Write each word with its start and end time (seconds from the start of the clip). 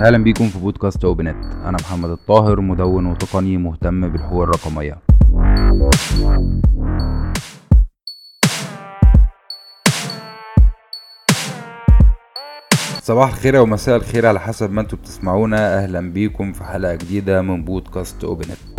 أهلا 0.00 0.18
بيكم 0.18 0.48
في 0.48 0.58
بودكاست 0.58 1.04
اوبنت 1.04 1.44
أنا 1.44 1.76
محمد 1.80 2.10
الطاهر 2.10 2.60
مدون 2.60 3.06
وتقني 3.06 3.56
مهتم 3.56 4.12
بالحقوق 4.12 4.42
الرقمية. 4.42 4.98
صباح 13.02 13.28
الخير 13.28 13.58
أو 13.58 13.66
مساء 13.66 13.96
الخير 13.96 14.26
على 14.26 14.40
حسب 14.40 14.72
ما 14.72 14.80
أنتوا 14.80 14.98
بتسمعونا. 14.98 15.78
أهلا 15.78 16.12
بيكم 16.12 16.52
في 16.52 16.64
حلقة 16.64 16.94
جديدة 16.94 17.42
من 17.42 17.64
بودكاست 17.64 18.24
اوبنت 18.24 18.77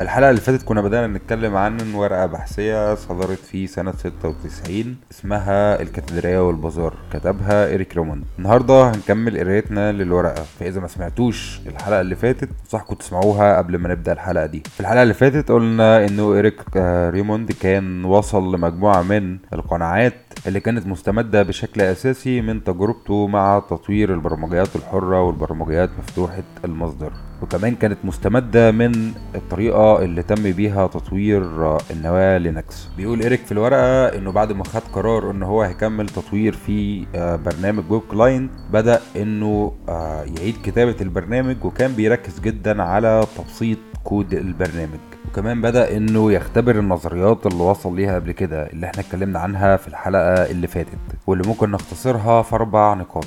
الحلقة 0.00 0.30
اللي 0.30 0.40
فاتت 0.40 0.62
كنا 0.62 0.80
بدأنا 0.80 1.06
نتكلم 1.06 1.56
عن 1.56 1.94
ورقة 1.94 2.26
بحثية 2.26 2.94
صدرت 2.94 3.38
في 3.38 3.66
سنة 3.66 3.92
96 3.92 4.96
اسمها 5.12 5.82
الكاتدرائية 5.82 6.46
والبازار. 6.46 6.94
كتبها 7.12 7.66
إيريك 7.66 7.96
ريموند. 7.96 8.24
النهاردة 8.38 8.90
هنكمل 8.90 9.38
قرايتنا 9.38 9.92
للورقة. 9.92 10.42
فإذا 10.60 10.80
ما 10.80 10.88
سمعتوش 10.88 11.60
الحلقة 11.66 12.00
اللي 12.00 12.16
فاتت 12.16 12.48
انصحكم 12.64 12.94
تسمعوها 12.94 13.56
قبل 13.56 13.78
ما 13.78 13.88
نبدأ 13.88 14.12
الحلقة 14.12 14.46
دي. 14.46 14.62
في 14.74 14.80
الحلقة 14.80 15.02
اللي 15.02 15.14
فاتت 15.14 15.50
قلنا 15.50 16.06
إنه 16.06 16.34
إيريك 16.34 16.60
آه، 16.76 17.10
ريموند 17.10 17.52
كان 17.52 18.04
وصل 18.04 18.54
لمجموعة 18.54 19.02
من 19.02 19.38
القناعات 19.52 20.14
اللي 20.46 20.60
كانت 20.60 20.86
مستمدة 20.86 21.42
بشكل 21.42 21.80
أساسي 21.80 22.40
من 22.40 22.64
تجربته 22.64 23.26
مع 23.26 23.62
تطوير 23.70 24.14
البرمجيات 24.14 24.76
الحرة 24.76 25.22
والبرمجيات 25.22 25.90
مفتوحة 25.98 26.42
المصدر. 26.64 27.12
وكمان 27.42 27.74
كانت 27.74 27.98
مستمدة 28.04 28.70
من 28.70 29.12
الطريقة 29.34 30.02
اللي 30.02 30.22
تم 30.22 30.52
بيها 30.52 30.86
تطوير 30.86 31.42
النواة 31.90 32.38
Linux. 32.38 32.88
بيقول 32.96 33.20
إيريك 33.20 33.40
في 33.40 33.52
الورقة 33.52 34.06
إنه 34.06 34.32
بعد 34.32 34.52
ما 34.52 34.64
خد 34.64 34.82
قرار 34.92 35.30
إن 35.30 35.42
هو 35.42 35.62
هيكمل 35.62 36.08
تطوير 36.08 36.52
في 36.52 37.06
آه، 37.14 37.36
برنامج 37.36 37.84
popclient 37.90 38.50
بدأ 38.72 39.00
إنه 39.16 39.72
آه، 39.88 40.22
يعيد 40.22 40.54
كتابة 40.64 40.96
البرنامج 41.00 41.56
وكان 41.64 41.92
بيركز 41.92 42.40
جدا 42.40 42.82
على 42.82 43.26
تبسيط 43.38 43.78
كود 44.04 44.32
البرنامج. 44.34 44.98
وكمان 45.28 45.60
بدأ 45.60 45.96
إنه 45.96 46.32
يختبر 46.32 46.78
النظريات 46.78 47.46
اللي 47.46 47.62
وصل 47.62 47.96
ليها 47.96 48.14
قبل 48.14 48.32
كده 48.32 48.66
اللي 48.66 48.86
إحنا 48.86 49.00
اتكلمنا 49.00 49.38
عنها 49.38 49.76
في 49.76 49.88
الحلقة 49.88 50.50
اللي 50.50 50.66
فاتت 50.66 50.98
واللي 51.26 51.48
ممكن 51.48 51.70
نختصرها 51.70 52.42
في 52.42 52.54
أربع 52.54 52.94
نقاط. 52.94 53.26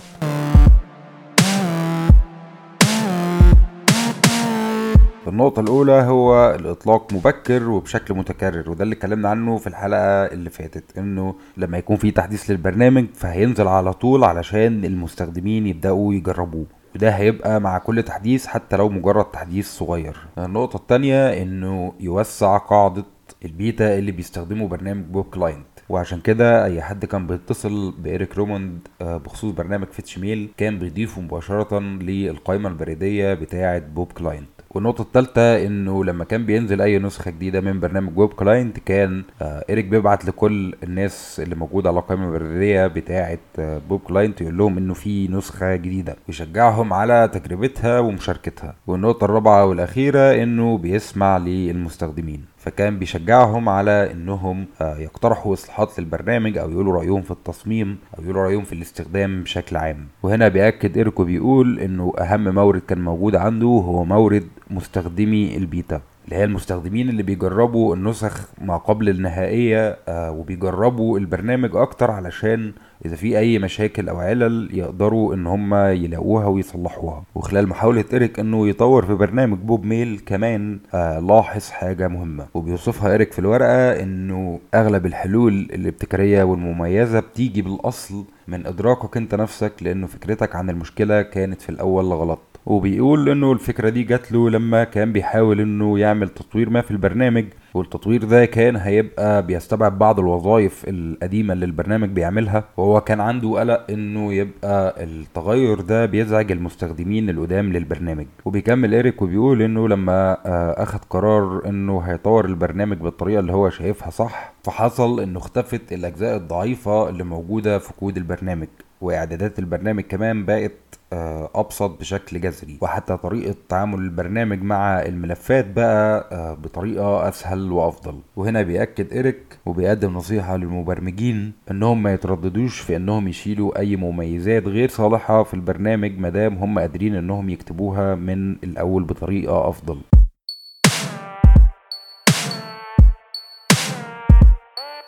النقطة 5.27 5.59
الأولى 5.59 5.91
هو 5.91 6.55
الإطلاق 6.59 7.13
مبكر 7.13 7.69
وبشكل 7.69 8.13
متكرر 8.13 8.69
وده 8.69 8.83
اللي 8.83 8.95
اتكلمنا 8.95 9.29
عنه 9.29 9.57
في 9.57 9.67
الحلقة 9.67 10.25
اللي 10.25 10.49
فاتت 10.49 10.97
إنه 10.97 11.35
لما 11.57 11.77
يكون 11.77 11.95
في 11.97 12.11
تحديث 12.11 12.51
للبرنامج 12.51 13.05
فهينزل 13.13 13.67
على 13.67 13.93
طول 13.93 14.23
علشان 14.23 14.85
المستخدمين 14.85 15.67
يبدأوا 15.67 16.13
يجربوه. 16.13 16.65
وده 16.95 17.09
هيبقى 17.09 17.61
مع 17.61 17.77
كل 17.77 18.03
تحديث 18.03 18.45
حتى 18.45 18.77
لو 18.77 18.89
مجرد 18.89 19.25
تحديث 19.25 19.67
صغير. 19.71 20.17
النقطة 20.37 20.77
التانية 20.77 21.41
إنه 21.41 21.93
يوسع 21.99 22.57
قاعدة 22.57 23.03
البيتا 23.45 23.97
اللي 23.97 24.11
بيستخدموا 24.11 24.67
برنامج 24.67 25.03
popclient. 25.05 25.65
وعشان 25.89 26.19
كده 26.21 26.65
أي 26.65 26.81
حد 26.81 27.05
كان 27.05 27.27
بيتصل 27.27 27.91
بإيريك 27.99 28.37
ريموند 28.37 28.87
آه، 29.01 29.17
بخصوص 29.17 29.51
برنامج 29.51 29.87
fetchmail 29.87 30.49
كان 30.57 30.79
بيضيفه 30.79 31.21
مباشرة 31.21 31.79
للقائمة 31.79 32.69
البريدية 32.69 33.33
بتاعة 33.33 33.79
popclient. 33.79 34.47
والنقطة 34.73 35.01
الثالثة 35.01 35.65
إنه 35.65 36.05
لما 36.05 36.23
كان 36.23 36.45
بينزل 36.45 36.81
أي 36.81 36.99
نسخة 36.99 37.31
جديدة 37.31 37.61
من 37.61 37.79
برنامج 37.79 38.17
popclient 38.17 38.79
كان 38.79 39.23
آه 39.41 39.65
إيريك 39.69 39.85
بيبعت 39.85 40.25
لكل 40.25 40.75
الناس 40.83 41.39
اللي 41.43 41.55
موجودة 41.55 41.89
على 41.89 41.99
القائمة 41.99 42.25
البريدية 42.37 42.87
بتاعة 42.87 43.37
آه 43.59 43.81
popclient 43.89 44.41
يقول 44.41 44.57
لهم 44.57 44.77
إنه 44.77 44.93
في 44.93 45.27
نسخة 45.27 45.75
جديدة. 45.75 46.15
ويشجعهم 46.27 46.93
على 46.93 47.29
تجربتها 47.33 47.99
ومشاركتها. 47.99 48.75
والنقطة 48.87 49.25
الرابعة 49.25 49.65
والأخيرة 49.65 50.43
إنه 50.43 50.77
بيسمع 50.77 51.37
للمستخدمين. 51.37 52.52
فكان 52.63 52.99
بيشجعهم 52.99 53.69
على 53.69 54.11
إنهم 54.11 54.65
آه، 54.81 54.97
يقترحوا 54.97 55.53
إصلاحات 55.53 55.99
للبرنامج 55.99 56.57
أو 56.57 56.71
يقولوا 56.71 56.93
رأيهم 56.93 57.21
في 57.21 57.31
التصميم 57.31 57.97
أو 58.17 58.23
يقولوا 58.23 58.43
رأيهم 58.43 58.63
في 58.63 58.73
الاستخدام 58.73 59.43
بشكل 59.43 59.75
عام. 59.75 60.07
وهنا 60.23 60.47
بيأكد 60.47 60.97
إيريك 60.97 61.23
وبيقول 61.23 61.79
إنه 61.79 62.13
أهم 62.19 62.55
مورد 62.55 62.81
كان 62.81 63.01
موجود 63.01 63.35
عنده 63.35 63.67
هو 63.67 64.03
مورد 64.05 64.47
مستخدمي 64.69 65.57
البيتا. 65.57 66.01
اللي 66.25 66.35
هي 66.35 66.43
المستخدمين 66.43 67.09
اللي 67.09 67.23
بيجربوا 67.23 67.95
النسخ 67.95 68.47
ما 68.61 68.77
قبل 68.77 69.09
النهائية 69.09 69.97
آه 70.07 70.31
وبيجربوا 70.31 71.19
البرنامج 71.19 71.75
أكتر 71.75 72.11
علشان 72.11 72.73
إذا 73.05 73.15
في 73.15 73.39
أي 73.39 73.59
مشاكل 73.59 74.09
أو 74.09 74.17
علل 74.19 74.69
يقدروا 74.73 75.33
إن 75.35 75.47
هم 75.47 75.73
يلاقوها 75.75 76.45
ويصلحوها. 76.47 77.23
وخلال 77.35 77.69
محاولة 77.69 78.05
إيريك 78.13 78.39
إنه 78.39 78.67
يطور 78.67 79.05
في 79.05 79.13
برنامج 79.13 79.57
popmail 79.57 80.21
كمان 80.25 80.79
آه 80.93 81.19
لاحظ 81.19 81.69
حاجة 81.69 82.07
مهمة. 82.07 82.45
وبيوصفها 82.53 83.11
إيريك 83.11 83.31
في 83.31 83.39
الورقة 83.39 84.03
إنه 84.03 84.59
أغلب 84.73 85.05
الحلول 85.05 85.53
الابتكارية 85.53 86.43
والمميزة 86.43 87.19
بتيجي 87.19 87.61
بالأصل 87.61 88.25
من 88.47 88.65
إدراكك 88.65 89.17
أنت 89.17 89.35
نفسك 89.35 89.73
لأنه 89.81 90.07
فكرتك 90.07 90.55
عن 90.55 90.69
المشكلة 90.69 91.21
كانت 91.21 91.61
في 91.61 91.69
الأول 91.69 92.05
غلط. 92.05 92.52
وبيقول 92.65 93.29
إنه 93.29 93.51
الفكرة 93.51 93.89
دي 93.89 94.03
جات 94.03 94.31
له 94.31 94.49
لما 94.49 94.83
كان 94.83 95.11
بيحاول 95.13 95.61
إنه 95.61 95.99
يعمل 95.99 96.29
تطوير 96.29 96.69
ما 96.69 96.81
في 96.81 96.91
البرنامج 96.91 97.45
والتطوير 97.73 98.23
ده 98.23 98.45
كان 98.45 98.75
هيبقى 98.75 99.45
بيستبعد 99.45 99.99
بعض 99.99 100.19
الوظائف 100.19 100.83
القديمة 100.87 101.53
اللي 101.53 101.65
البرنامج 101.65 102.09
بيعملها. 102.09 102.63
وهو 102.77 103.01
كان 103.01 103.19
عنده 103.19 103.59
قلق 103.59 103.85
إنه 103.91 104.33
يبقى 104.33 105.03
التغير 105.03 105.81
ده 105.81 106.05
بيزعج 106.05 106.51
المستخدمين 106.51 107.29
القدام 107.29 107.73
للبرنامج. 107.73 108.25
وبيكمل 108.45 108.93
إيريك 108.93 109.21
وبيقول 109.21 109.61
إنه 109.61 109.87
لما 109.87 110.31
آه، 110.45 110.83
أخد 110.83 110.99
قرار 111.09 111.61
إنه 111.65 111.99
هيطور 111.99 112.45
البرنامج 112.45 112.97
بالطريقة 112.97 113.39
اللي 113.39 113.53
هو 113.53 113.69
شايفها 113.69 114.09
صح 114.09 114.53
فحصل 114.63 115.19
إنه 115.19 115.39
اختفت 115.39 115.93
الأجزاء 115.93 116.37
الضعيفة 116.37 117.09
اللي 117.09 117.23
موجودة 117.23 117.79
في 117.79 117.93
كود 117.93 118.17
البرنامج. 118.17 118.67
واعدادات 119.03 119.59
البرنامج 119.59 120.03
كمان 120.03 120.45
بقت 120.45 120.71
آه، 121.13 121.49
أبسط 121.55 121.99
بشكل 121.99 122.41
جذري. 122.41 122.77
وحتى 122.81 123.17
طريقة 123.17 123.55
تعامل 123.69 123.99
البرنامج 123.99 124.61
مع 124.61 125.01
الملفات 125.01 125.65
بقى 125.75 126.29
آه، 126.31 126.53
بطريقة 126.53 127.29
أسهل 127.29 127.71
وأفضل. 127.71 128.19
وهنا 128.35 128.61
بيأكد 128.61 129.13
إيريك 129.13 129.59
وبيقدم 129.65 130.13
نصيحة 130.13 130.57
للمبرمجين 130.57 131.51
إنهم 131.71 132.03
ما 132.03 132.13
يترددوش 132.13 132.79
في 132.79 132.95
إنهم 132.95 133.27
يشيلوا 133.27 133.79
أي 133.79 133.95
مميزات 133.95 134.67
غير 134.67 134.89
صالحة 134.89 135.43
في 135.43 135.53
البرنامج 135.53 136.17
مادام 136.19 136.55
هم 136.57 136.79
قادرين 136.79 137.15
إنهم 137.15 137.49
يكتبوها 137.49 138.15
من 138.15 138.51
الأول 138.63 139.03
بطريقة 139.03 139.69
أفضل. 139.69 139.97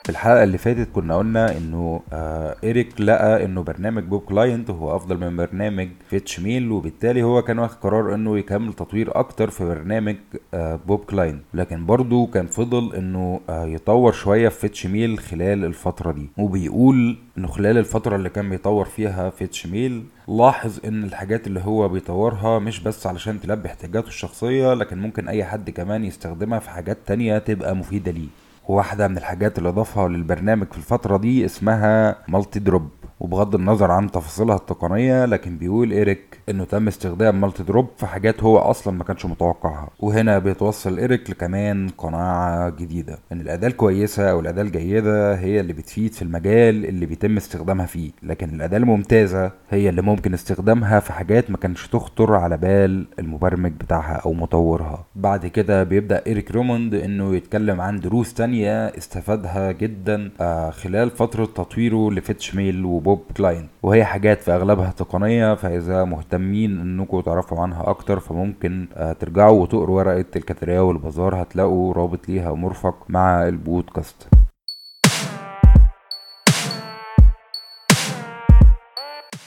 في 0.05 0.11
الحلقة 0.11 0.43
اللي 0.43 0.57
فاتت 0.57 0.88
كنا 0.93 1.17
قلنا 1.17 1.57
إنه 1.57 2.01
آه 2.13 2.55
إيريك 2.63 3.01
لقى 3.01 3.45
إنه 3.45 3.63
برنامج 3.63 4.03
popclient 4.03 4.69
هو 4.69 4.95
أفضل 4.95 5.17
من 5.17 5.35
برنامج 5.38 5.88
fetchmail 6.09 6.72
وبالتالي 6.71 7.23
هو 7.23 7.41
كان 7.41 7.59
واخد 7.59 7.77
قرار 7.77 8.15
إنه 8.15 8.38
يكمل 8.38 8.73
تطوير 8.73 9.19
أكتر 9.19 9.49
في 9.49 9.65
برنامج 9.65 10.15
آه 10.53 10.79
popclient. 10.88 11.41
لكن 11.53 11.85
برضه 11.85 12.27
كان 12.27 12.47
فضل 12.47 12.95
إنه 12.95 13.39
آه 13.49 13.65
يطور 13.65 14.11
شوية 14.11 14.49
في 14.49 14.59
fetchmail 14.59 15.19
خلال 15.19 15.65
الفترة 15.65 16.11
دي. 16.11 16.29
وبيقول 16.38 17.17
إنه 17.38 17.47
خلال 17.47 17.77
الفترة 17.77 18.15
اللي 18.15 18.29
كان 18.29 18.49
بيطور 18.49 18.85
فيها 18.85 19.29
fetchmail 19.29 20.03
لاحظ 20.27 20.79
إن 20.85 21.03
الحاجات 21.03 21.47
اللي 21.47 21.59
هو 21.59 21.89
بيطورها 21.89 22.59
مش 22.59 22.79
بس 22.79 23.07
علشان 23.07 23.41
تلبي 23.41 23.67
احتياجاته 23.67 24.07
الشخصية 24.07 24.73
لكن 24.73 24.97
ممكن 24.97 25.27
أي 25.27 25.44
حد 25.44 25.69
كمان 25.69 26.05
يستخدمها 26.05 26.59
في 26.59 26.69
حاجات 26.69 26.97
تانية 27.05 27.38
تبقى 27.38 27.75
مفيدة 27.75 28.11
ليه. 28.11 28.27
وواحدة 28.67 29.07
من 29.07 29.17
الحاجات 29.17 29.57
اللي 29.57 29.69
أضافها 29.69 30.07
للبرنامج 30.07 30.67
في 30.71 30.77
الفترة 30.77 31.17
دي 31.17 31.45
اسمها 31.45 32.15
multidrop 32.27 32.89
وبغض 33.19 33.56
النظر 33.56 33.91
عن 33.91 34.12
تفاصيلها 34.12 34.56
التقنية 34.56 35.25
لكن 35.25 35.57
بيقول 35.57 35.91
إيريك 35.91 36.39
إنه 36.50 36.63
تم 36.63 36.88
استخدام 36.88 37.41
multidrop 37.42 37.88
في 37.97 38.06
حاجات 38.07 38.44
هو 38.44 38.57
أصلا 38.57 38.97
ما 38.97 39.03
كانش 39.03 39.25
متوقعها. 39.25 39.89
وهنا 40.00 40.39
بيتوصل 40.39 40.97
إيريك 41.00 41.29
لكمان 41.29 41.89
قناعة 41.97 42.69
جديدة 42.69 43.19
إن 43.31 43.41
الأداة 43.41 43.67
الكويسة 43.67 44.31
أو 44.31 44.39
الأداة 44.39 44.62
الجيدة 44.62 45.35
هي 45.35 45.59
اللي 45.59 45.73
بتفيد 45.73 46.13
في 46.13 46.21
المجال 46.21 46.85
اللي 46.85 47.06
بيتم 47.06 47.38
استخدامها 47.38 47.85
فيه 47.85 48.11
لكن 48.23 48.50
الأداة 48.56 48.77
الممتازة 48.77 49.51
هي 49.69 49.89
اللي 49.89 50.01
ممكن 50.01 50.33
استخدامها 50.33 51.00
في 51.00 51.13
حاجات 51.13 51.51
ما 51.51 51.57
كانش 51.57 51.88
تخطر 51.88 52.35
على 52.35 52.57
بال 52.57 53.07
المبرمج 53.19 53.71
بتاعها 53.71 54.15
أو 54.25 54.33
مطورها. 54.33 55.06
بعد 55.15 55.47
كده 55.47 55.83
بيبدأ 55.83 56.23
إيريك 56.27 56.51
ريموند 56.51 56.94
إنه 56.94 57.35
يتكلم 57.35 57.81
عن 57.81 58.00
دروس 58.00 58.33
تانية 58.33 58.55
استفادها 58.63 59.72
جدا 59.72 60.31
آه، 60.42 60.69
خلال 60.69 61.10
فترة 61.10 61.46
تطويره 61.46 62.12
ل 62.12 62.56
fetchmail 62.56 62.86
و 62.86 63.21
popclient 63.38 63.69
وهي 63.84 64.06
حاجات 64.06 64.42
في 64.42 64.52
أغلبها 64.52 64.92
تقنية 64.98 65.56
فإذا 65.56 66.04
مهتمين 66.04 66.80
إنكم 66.80 67.22
تعرفوا 67.22 67.60
عنها 67.60 67.90
أكتر 67.90 68.19
فممكن 68.19 68.88
آه، 68.96 69.13
ترجعوا 69.13 69.62
وتقروا 69.62 69.98
ورقة 69.98 70.25
الكاتريا 70.36 70.80
والبازار 70.80 71.42
هتلاقوا 71.42 71.94
رابط 71.94 72.30
ليها 72.30 72.54
مرفق 72.54 72.96
مع 73.10 73.48
البودكاست. 73.48 74.28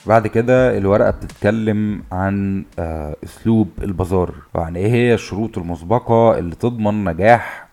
بعد 0.05 0.27
كده 0.27 0.77
الورقة 0.77 1.11
بتتكلم 1.11 2.03
عن 2.11 2.63
آه، 2.79 3.15
أسلوب 3.23 3.69
البازار. 3.83 4.33
وعن 4.55 4.75
إيه 4.75 4.91
هي 4.91 5.13
الشروط 5.13 5.57
المسبقة 5.57 6.37
اللي 6.39 6.55
تضمن 6.55 7.03
نجاح 7.09 7.68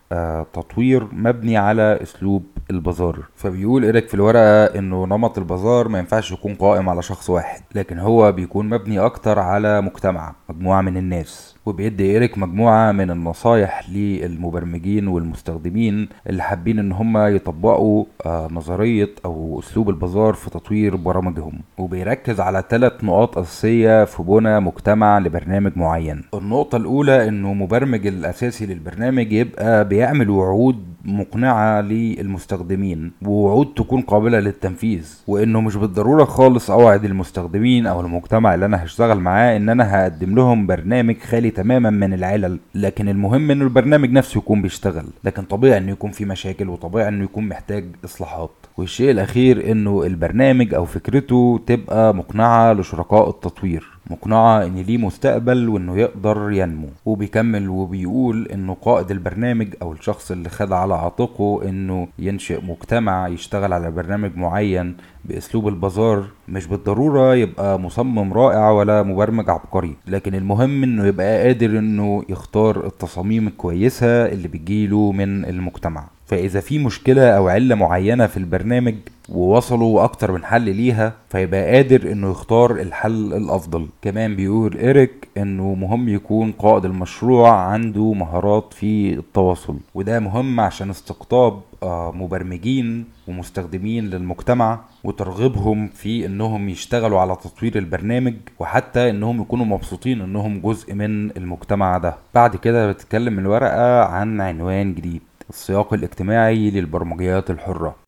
تطوير 0.52 1.06
مبني 1.12 1.56
على 1.56 1.98
أسلوب 2.02 2.42
البازار. 2.70 3.18
فبيقول 3.36 3.84
إيريك 3.84 4.08
في 4.08 4.14
الورقة 4.14 4.64
إنه 4.64 5.06
نمط 5.06 5.38
البازار 5.38 5.88
ما 5.88 5.98
ينفعش 5.98 6.32
يكون 6.32 6.54
قائم 6.54 6.88
على 6.88 7.02
شخص 7.02 7.30
واحد 7.30 7.60
لكن 7.74 7.98
هو 7.98 8.32
بيكون 8.32 8.68
مبني 8.68 8.98
أكتر 8.98 9.38
على 9.38 9.80
مجتمع 9.80 10.34
مجموعة 10.48 10.82
من 10.82 10.96
الناس. 10.96 11.56
وبيدي 11.66 12.04
إيريك 12.10 12.38
مجموعة 12.38 12.92
من 12.92 13.10
النصايح 13.10 13.90
للمبرمجين 13.90 15.08
والمستخدمين 15.08 16.08
اللي 16.26 16.42
حابين 16.42 16.78
إن 16.78 16.92
هم 16.92 17.18
يطبقوا 17.18 18.04
آه، 18.26 18.48
نظرية 18.52 19.10
أو 19.24 19.60
أسلوب 19.60 19.88
البازار 19.90 20.34
في 20.34 20.50
تطوير 20.50 20.96
برامجهم. 20.96 21.60
وبيركز 21.78 22.40
على 22.40 22.64
ثلاث 22.70 23.04
نقاط 23.04 23.38
أساسية 23.38 24.04
في 24.04 24.22
بنى 24.22 24.60
مجتمع 24.60 25.18
لبرنامج 25.18 25.72
معين. 25.76 26.24
النقطة 26.34 26.76
الأولى 26.76 27.28
إنه 27.28 27.54
مبرمج 27.54 28.06
الأساسي 28.06 28.66
للبرنامج 28.66 29.32
يبقى 29.32 29.84
بيعمل 29.96 30.30
وعود 30.30 30.84
مقنعة 31.04 31.80
للمستخدمين 31.80 33.12
ووعود 33.22 33.66
تكون 33.76 34.00
قابلة 34.02 34.40
للتنفيذ 34.40 35.18
وإنه 35.26 35.60
مش 35.60 35.76
بالضرورة 35.76 36.24
خالص 36.24 36.70
أوعد 36.70 37.04
المستخدمين 37.04 37.86
أو 37.86 38.00
المجتمع 38.00 38.54
اللي 38.54 38.66
أنا 38.66 38.84
هشتغل 38.84 39.20
معاه 39.20 39.56
إن 39.56 39.68
أنا 39.68 39.94
هقدم 40.02 40.34
لهم 40.34 40.66
برنامج 40.66 41.16
خالي 41.18 41.50
تماما 41.50 41.90
من 41.90 42.14
العلل 42.14 42.58
لكن 42.74 43.08
المهم 43.08 43.50
إنه 43.50 43.64
البرنامج 43.64 44.10
نفسه 44.10 44.38
يكون 44.38 44.62
بيشتغل 44.62 45.06
لكن 45.24 45.42
طبيعي 45.42 45.78
إنه 45.78 45.92
يكون 45.92 46.10
في 46.10 46.24
مشاكل 46.24 46.68
وطبيعي 46.68 47.08
إنه 47.08 47.24
يكون 47.24 47.48
محتاج 47.48 47.84
إصلاحات. 48.04 48.50
والشيء 48.76 49.10
الأخير 49.10 49.70
إنه 49.72 50.02
البرنامج 50.06 50.74
أو 50.74 50.84
فكرته 50.84 51.60
تبقى 51.66 52.14
مقنعة 52.14 52.72
لشركاء 52.72 53.28
التطوير. 53.30 53.95
مقنعة 54.10 54.64
إن 54.66 54.74
ليه 54.76 54.98
مستقبل 54.98 55.68
وإنه 55.68 55.98
يقدر 55.98 56.50
ينمو. 56.52 56.88
وبيكمل 57.06 57.68
وبيقول 57.68 58.48
إنه 58.48 58.76
قائد 58.82 59.10
البرنامج 59.10 59.68
أو 59.82 59.92
الشخص 59.92 60.30
اللي 60.30 60.48
خد 60.48 60.72
على 60.72 60.94
عاتقه 60.94 61.68
إنه 61.68 62.08
ينشئ 62.18 62.64
مجتمع 62.64 63.28
يشتغل 63.28 63.72
على 63.72 63.90
برنامج 63.90 64.36
معين 64.36 64.96
بأسلوب 65.24 65.68
البازار. 65.68 66.24
مش 66.48 66.66
بالضرورة 66.66 67.34
يبقى 67.34 67.80
مصمم 67.80 68.32
رائع 68.32 68.70
ولا 68.70 69.02
مبرمج 69.02 69.50
عبقري 69.50 69.96
لكن 70.06 70.34
المهم 70.34 70.82
إنه 70.82 71.06
يبقى 71.06 71.42
قادر 71.46 71.78
إنه 71.78 72.22
يختار 72.28 72.86
التصاميم 72.86 73.46
الكويسة 73.46 74.06
اللي 74.26 74.48
بتجيله 74.48 75.12
من 75.12 75.44
المجتمع. 75.44 76.04
فإذا 76.26 76.60
في 76.60 76.78
مشكلة 76.78 77.30
أو 77.30 77.48
علة 77.48 77.74
معينة 77.74 78.26
في 78.26 78.36
البرنامج 78.36 78.94
ووصلوا 79.28 80.04
أكتر 80.04 80.32
من 80.32 80.44
حل 80.44 80.62
ليها 80.62 81.12
فيبقى 81.28 81.74
قادر 81.74 82.12
إنه 82.12 82.30
يختار 82.30 82.70
الحل 82.70 83.32
الأفضل. 83.34 83.86
كمان 84.02 84.36
بيقول 84.36 84.76
إيريك 84.76 85.28
إنه 85.36 85.74
مهم 85.74 86.08
يكون 86.08 86.52
قائد 86.52 86.84
المشروع 86.84 87.50
عنده 87.50 88.12
مهارات 88.12 88.72
في 88.72 89.12
التواصل 89.12 89.76
وده 89.94 90.20
مهم 90.20 90.60
عشان 90.60 90.90
استقطاب 90.90 91.60
آه، 91.82 92.12
مبرمجين 92.12 93.04
ومستخدمين 93.28 94.04
للمجتمع 94.04 94.80
وترغيبهم 95.04 95.88
في 95.88 96.26
إنهم 96.26 96.68
يشتغلوا 96.68 97.20
على 97.20 97.36
تطوير 97.36 97.78
البرنامج 97.78 98.34
وحتى 98.58 99.10
إنهم 99.10 99.40
يكونوا 99.40 99.64
مبسوطين 99.66 100.20
إنهم 100.20 100.60
جزء 100.60 100.94
من 100.94 101.36
المجتمع 101.36 101.98
ده. 101.98 102.14
بعد 102.34 102.56
كده 102.56 102.92
بتتكلم 102.92 103.38
الورقة 103.38 104.04
عن 104.04 104.40
عنوان 104.40 104.94
جديد 104.94 105.22
السياق 105.50 105.94
الاجتماعي 105.94 106.70
للبرمجيات 106.70 107.50
الحرة. 107.50 108.05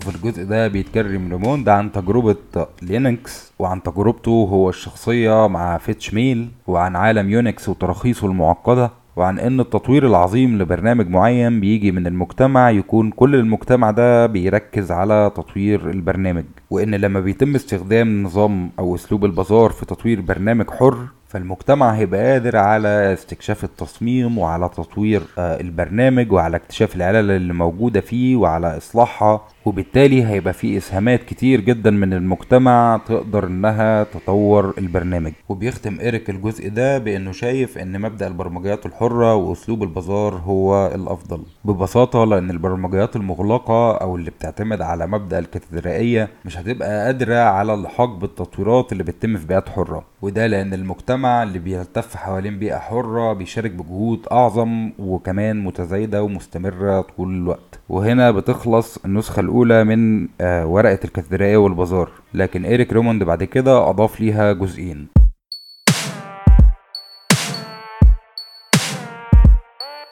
في 0.00 0.16
الجزء 0.16 0.44
ده 0.44 0.68
بيتكلم 0.68 1.32
ريموند 1.32 1.68
عن 1.68 1.92
تجربة 1.92 2.36
لينكس 2.82 3.52
وعن 3.58 3.82
تجربته 3.82 4.30
هو 4.50 4.68
الشخصية 4.68 5.48
مع 5.48 5.78
fetchmail 5.78 6.48
وعن 6.66 6.96
عالم 6.96 7.30
يونكس 7.30 7.68
وتراخيصه 7.68 8.26
المعقدة 8.26 8.90
وعن 9.16 9.38
إن 9.38 9.60
التطوير 9.60 10.06
العظيم 10.06 10.58
لبرنامج 10.58 11.08
معين 11.08 11.60
بيجي 11.60 11.92
من 11.92 12.06
المجتمع 12.06 12.70
يكون 12.70 13.10
كل 13.10 13.34
المجتمع 13.34 13.90
ده 13.90 14.26
بيركز 14.26 14.92
على 14.92 15.30
تطوير 15.36 15.90
البرنامج 15.90 16.44
وإن 16.70 16.94
لما 16.94 17.20
بيتم 17.20 17.54
استخدام 17.54 18.22
نظام 18.22 18.70
أو 18.78 18.94
أسلوب 18.94 19.24
البازار 19.24 19.70
في 19.70 19.86
تطوير 19.86 20.20
برنامج 20.20 20.70
حر 20.70 20.96
فالمجتمع 21.28 21.90
هيبقى 21.90 22.32
قادر 22.32 22.56
على 22.56 22.88
استكشاف 23.12 23.64
التصميم 23.64 24.38
وعلى 24.38 24.68
تطوير 24.68 25.22
آه، 25.38 25.60
البرنامج 25.60 26.32
وعلى 26.32 26.56
اكتشاف 26.56 26.96
العلل 26.96 27.30
اللي 27.30 27.52
موجودة 27.52 28.00
فيه 28.00 28.36
وعلى 28.36 28.76
إصلاحها. 28.76 29.40
وبالتالي 29.64 30.26
هيبقى 30.26 30.52
في 30.52 30.76
إسهامات 30.76 31.22
كتير 31.24 31.60
جدا 31.60 31.90
من 31.90 32.12
المجتمع 32.12 33.00
تقدر 33.06 33.46
إنها 33.46 34.02
تطور 34.04 34.74
البرنامج. 34.78 35.32
وبيختم 35.48 36.00
إيريك 36.00 36.30
الجزء 36.30 36.68
ده 36.68 36.98
بإنه 36.98 37.32
شايف 37.32 37.78
إن 37.78 38.00
مبدأ 38.00 38.26
البرمجيات 38.26 38.86
الحرة 38.86 39.34
وأسلوب 39.34 39.82
البازار 39.82 40.34
هو 40.34 40.86
الأفضل 40.94 41.42
ببساطة 41.64 42.24
لأن 42.24 42.50
البرمجيات 42.50 43.16
المغلقة 43.16 43.96
أو 43.96 44.16
اللي 44.16 44.30
بتعتمد 44.30 44.82
على 44.82 45.06
مبدأ 45.06 45.38
الكاتدرائية 45.38 46.28
مش 46.44 46.58
هتبقى 46.58 47.04
قادرة 47.06 47.36
على 47.38 47.74
اللحاق 47.74 48.08
بالتطويرات 48.16 48.92
اللي 48.92 49.02
بتتم 49.04 49.36
في 49.36 49.46
بيئات 49.46 49.68
حرة. 49.68 50.04
وده 50.22 50.46
لأن 50.46 50.74
المجتمع 50.74 51.42
اللي 51.42 51.58
بيلتف 51.58 52.16
حوالين 52.16 52.58
بيئة 52.58 52.78
حرة 52.78 53.32
بيشارك 53.32 53.70
بجهود 53.70 54.26
أعظم 54.32 54.90
وكمان 54.98 55.64
متزايدة 55.64 56.22
ومستمرة 56.22 57.00
طول 57.00 57.34
الوقت. 57.34 57.80
وهنا 57.88 58.30
بتخلص 58.30 58.98
النسخة 59.04 59.40
الأولى 59.50 59.84
من 59.84 60.28
آه، 60.40 60.66
ورقة 60.66 60.98
الكاتدرائية 61.04 61.56
والبازار. 61.56 62.10
لكن 62.34 62.64
إيريك 62.64 62.92
ريموند 62.92 63.22
بعد 63.24 63.44
كده 63.44 63.90
أضاف 63.90 64.20
ليها 64.20 64.52
جزئين. 64.52 65.08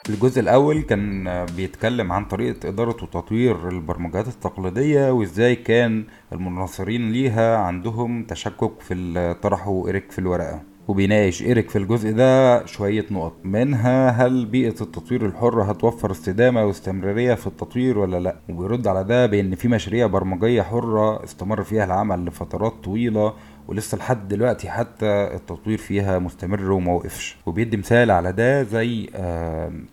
الجزء 0.09 0.39
الأول 0.41 0.81
كان 0.81 1.45
بيتكلم 1.55 2.11
عن 2.11 2.25
طريقة 2.25 2.69
إدارة 2.69 3.03
وتطوير 3.03 3.69
البرمجيات 3.69 4.27
التقليدية 4.27 5.11
وإزاي 5.11 5.55
كان 5.55 6.03
المناصرين 6.33 7.11
ليها 7.11 7.57
عندهم 7.57 8.23
تشكك 8.23 8.81
في 8.81 8.93
اللي 8.93 9.33
طرحه 9.41 9.83
إيريك 9.87 10.11
في 10.11 10.19
الورقة. 10.19 10.68
وبيناقش 10.89 11.41
إيريك 11.43 11.69
في 11.69 11.77
الجزء 11.77 12.11
ده 12.11 12.65
شوية 12.65 13.05
نقط. 13.11 13.33
منها 13.43 14.09
هل 14.09 14.45
بيئة 14.45 14.81
التطوير 14.81 15.25
الحر 15.25 15.71
هتوفر 15.71 16.11
استدامة 16.11 16.65
واستمرارية 16.65 17.33
في 17.33 17.47
التطوير 17.47 17.99
ولا 17.99 18.19
لأ؟ 18.19 18.35
وبيرد 18.49 18.87
على 18.87 19.03
ده 19.03 19.25
بأن 19.25 19.55
في 19.55 19.67
مشاريع 19.67 20.07
برمجية 20.07 20.61
حرة 20.61 21.23
استمر 21.23 21.63
فيها 21.63 21.83
العمل 21.85 22.25
لفترات 22.25 22.73
طويلة 22.83 23.33
ولسه 23.69 23.97
لحد 23.97 24.27
دلوقتي 24.27 24.69
حتى 24.69 25.05
التطوير 25.35 25.77
فيها 25.77 26.19
مستمر 26.19 26.71
وموقفش 26.71 27.37
وبيدي 27.45 27.77
مثال 27.77 28.11
على 28.11 28.31
ده 28.31 28.63
زي 28.63 29.05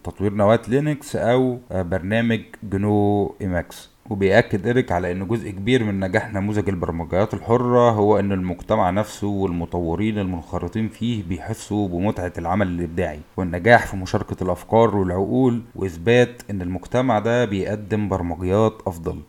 تطوير 0.05 0.35
نواة 0.35 0.61
لينكس 0.69 1.17
أو 1.17 1.59
آه، 1.73 1.83
برنامج 1.83 2.41
GNU 2.63 3.35
Emacs. 3.41 3.97
وبيأكد 4.11 4.67
إيريك 4.67 4.93
على 4.93 5.13
إن 5.13 5.29
جزء 5.29 5.51
كبير 5.51 5.85
من 5.85 6.01
نجاح 6.01 6.33
نموذج 6.33 6.69
البرمجيات 6.69 7.35
الحرة 7.35 7.91
هو 7.91 8.19
إن 8.19 8.33
المجتمع 8.33 8.91
نفسه 8.91 9.27
والمطورين 9.27 10.19
المنخرطين 10.19 10.89
فيه 10.89 11.25
بيحسوا 11.25 11.89
بمتعة 11.89 12.33
العمل 12.39 12.67
الإبداعي 12.69 13.21
والنجاح 13.37 13.87
في 13.87 13.97
مشاركة 13.97 14.45
الأفكار 14.45 14.97
والعقول 14.97 15.63
وإثبات 15.75 16.43
إن 16.51 16.63
المجتمع 16.63 17.19
ده 17.19 17.45
بيقدم 17.45 18.09
برمجيات 18.09 18.73
أفضل. 18.87 19.21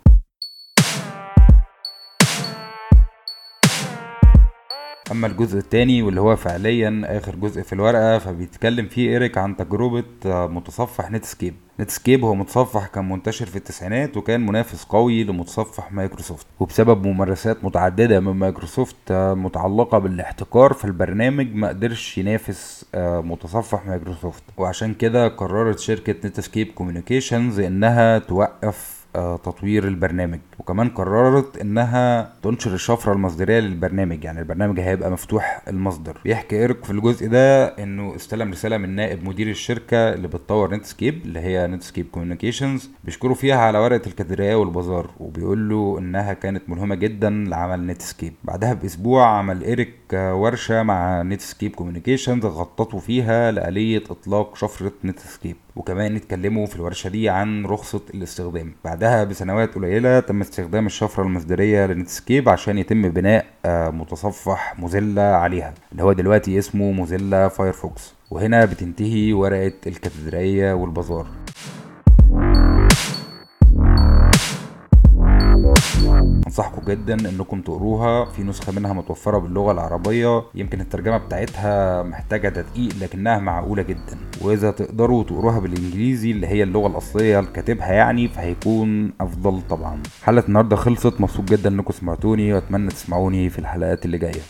أما 5.11 5.27
الجزء 5.27 5.57
الثاني 5.57 6.01
واللي 6.01 6.21
هو 6.21 6.35
فعليا 6.35 7.01
آخر 7.05 7.35
جزء 7.35 7.61
في 7.61 7.73
الورقة 7.73 8.17
فبيتكلم 8.17 8.87
فيه 8.87 9.09
إيريك 9.09 9.37
عن 9.37 9.57
تجربة 9.57 10.03
متصفح 10.25 11.11
Netscape 11.11 11.53
Netscape 11.79 12.25
هو 12.25 12.35
متصفح 12.35 12.87
كان 12.87 13.09
منتشر 13.09 13.45
في 13.45 13.55
التسعينات 13.55 14.17
وكان 14.17 14.45
منافس 14.45 14.83
قوي 14.83 15.23
لمتصفح 15.23 15.91
مايكروسوفت. 15.91 16.45
وبسبب 16.59 17.07
ممارسات 17.07 17.63
متعددة 17.63 18.19
من 18.19 18.31
مايكروسوفت 18.31 18.95
آه، 19.11 19.33
متعلقة 19.33 19.97
بالاحتكار 19.97 20.73
في 20.73 20.85
البرنامج 20.85 21.55
ما 21.55 21.67
قدرش 21.67 22.17
ينافس 22.17 22.85
آه، 22.95 23.21
متصفح 23.21 23.85
مايكروسوفت. 23.85 24.43
وعشان 24.57 24.93
كده 24.93 25.27
قررت 25.27 25.79
شركة 25.79 26.27
Netscape 26.27 26.67
Communications 26.67 27.59
إنها 27.59 28.19
توقف 28.19 28.57
آه، 28.63 28.96
تطوير 29.43 29.87
البرنامج. 29.87 30.39
وكمان 30.59 30.89
قررت 30.89 31.57
إنها 31.57 32.33
تنشر 32.43 32.73
الشفرة 32.73 33.13
المصدرية 33.13 33.59
للبرنامج 33.59 34.23
يعني 34.23 34.39
البرنامج 34.39 34.79
هيبقى 34.79 35.11
مفتوح 35.11 35.61
المصدر. 35.67 36.17
بيحكي 36.23 36.55
ايرك 36.55 36.83
في 36.83 36.91
الجزء 36.91 37.27
ده 37.27 37.65
إنه 37.65 38.15
استلم 38.15 38.51
رسالة 38.51 38.77
من 38.77 38.89
نائب 38.95 39.23
مدير 39.27 39.49
الشركة 39.49 40.13
اللي 40.13 40.27
بتطور 40.27 40.75
Netscape 40.75 41.25
اللي 41.25 41.39
هي 41.39 41.67
Netscape 41.67 42.05
Communications. 42.11 42.89
بيشكروا 43.03 43.35
فيها 43.35 43.55
على 43.57 43.77
ورقة 43.79 44.07
الكاتدرائية 44.07 44.55
والبازار 44.55 45.09
وبيقول 45.19 45.69
له 45.69 45.95
إنها 45.99 46.33
كانت 46.33 46.69
ملهمة 46.69 46.95
جدا 46.95 47.29
لعمل 47.29 47.87
Netscape 47.87 48.33
بعدها 48.43 48.73
بأسبوع 48.73 49.25
عمل 49.37 49.63
إيريك 49.63 49.95
ورشة 50.13 50.83
مع 50.83 51.21
Netscape 51.21 51.75
Communications 51.75 52.45
خططوا 52.45 52.97
فيها 52.99 53.51
لآلية 53.51 54.03
إطلاق 54.09 54.55
شفرة 54.55 54.91
Netscape 55.05 55.55
وكمان 55.77 56.15
اتكلموا 56.15 56.65
في 56.65 56.75
الورشة 56.75 57.07
دي 57.09 57.29
عن 57.29 57.65
رخصة 57.65 58.01
الاستخدام. 58.13 58.73
بعدها 58.85 59.23
بسنوات 59.23 59.75
قليلة 59.75 60.19
تم 60.19 60.41
استخدام 60.41 60.85
الشفرة 60.85 61.23
المصدرية 61.23 61.85
ل 61.85 61.92
Netscape 61.92 62.49
عشان 62.49 62.77
يتم 62.77 63.09
بناء 63.09 63.45
آه، 63.65 63.89
متصفح 63.89 64.79
Mozilla 64.79 65.35
عليها 65.35 65.73
اللي 65.91 66.03
هو 66.03 66.13
دلوقتي 66.13 66.59
اسمه 66.59 66.91
Mozilla 66.91 67.47
Firefox. 67.47 68.13
وهنا 68.31 68.65
بتنتهي 68.65 69.33
ورقة 69.33 69.73
الكاتدرائية 69.87 70.73
والبازار. 70.73 71.27
انصحكم 76.57 76.91
جدا 76.91 77.29
إنكم 77.29 77.61
تقروها. 77.61 78.25
في 78.25 78.43
نسخة 78.43 78.71
منها 78.71 78.93
متوفرة 78.93 79.37
باللغة 79.37 79.71
العربية. 79.71 80.43
يمكن 80.55 80.81
الترجمة 80.81 81.17
بتاعتها 81.17 82.03
محتاجة 82.03 82.49
تدقيق 82.49 82.93
لكنها 83.01 83.37
معقولة 83.39 83.83
جدا. 83.83 84.17
وإذا 84.41 84.71
تقدروا 84.71 85.23
تقروها 85.23 85.59
بالإنجليزي 85.59 86.31
اللي 86.31 86.47
هي 86.47 86.63
اللغة 86.63 86.87
الأصلية 86.87 87.39
لكاتبها 87.39 87.93
يعني 87.93 88.27
فهيكون 88.27 89.13
أفضل 89.21 89.61
طبعا. 89.69 90.03
حلقة 90.23 90.47
النهارده 90.47 90.75
خلصت. 90.75 91.21
مبسوط 91.21 91.51
جدا 91.51 91.69
إنكم 91.69 91.93
سمعتوني 91.93 92.53
وأتمنى 92.53 92.89
تسمعوني 92.89 93.49
في 93.49 93.59
الحلقات 93.59 94.05
اللي 94.05 94.17
جاية. 94.17 94.41